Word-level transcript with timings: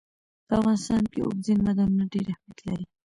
په 0.47 0.53
افغانستان 0.59 1.03
کې 1.11 1.19
اوبزین 1.21 1.59
معدنونه 1.65 2.05
ډېر 2.13 2.25
اهمیت 2.31 2.59
لري. 2.67 2.85